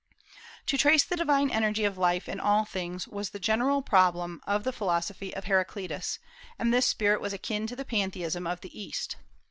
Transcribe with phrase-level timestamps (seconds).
[0.65, 4.63] To trace the divine energy of life in all things was the general problem of
[4.63, 6.17] the philosophy of Heraclitus,
[6.57, 9.17] and this spirit was akin to the pantheism of the East.